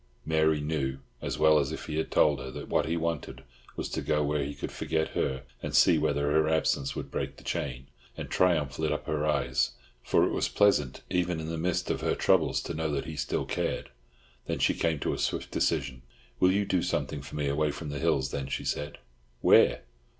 Mary 0.25 0.59
knew, 0.61 0.97
as 1.21 1.37
well 1.37 1.59
as 1.59 1.71
if 1.71 1.85
he 1.85 1.97
had 1.97 2.09
told 2.09 2.39
her, 2.39 2.49
that 2.49 2.67
what 2.67 2.87
he 2.87 2.97
wanted 2.97 3.43
was 3.75 3.87
to 3.87 4.01
go 4.01 4.23
where 4.23 4.43
he 4.43 4.55
could 4.55 4.71
forget 4.71 5.09
her 5.09 5.43
and 5.61 5.75
see 5.75 5.99
whether 5.99 6.49
absence 6.49 6.95
would 6.95 7.11
break 7.11 7.37
the 7.37 7.43
chain; 7.43 7.85
and 8.17 8.27
triumph 8.27 8.79
lit 8.79 8.91
up 8.91 9.05
her 9.05 9.27
eyes, 9.27 9.73
for 10.01 10.23
it 10.25 10.31
was 10.31 10.47
pleasant 10.49 11.03
even 11.11 11.39
in 11.39 11.49
the 11.49 11.55
midst 11.59 11.91
of 11.91 12.01
her 12.01 12.15
troubles 12.15 12.61
to 12.63 12.73
know 12.73 12.89
that 12.91 13.05
he 13.05 13.15
still 13.15 13.45
cared. 13.45 13.91
Then 14.47 14.57
she 14.57 14.73
came 14.73 14.97
to 15.01 15.13
a 15.13 15.19
swift 15.19 15.51
decision. 15.51 16.01
"Will 16.39 16.51
you 16.51 16.65
do 16.65 16.81
something 16.81 17.21
for 17.21 17.35
me 17.35 17.47
away 17.47 17.69
from 17.69 17.89
the 17.89 17.99
hills, 17.99 18.31
then?" 18.31 18.47
she 18.47 18.65
said. 18.65 18.97
"Where?" 19.41 19.83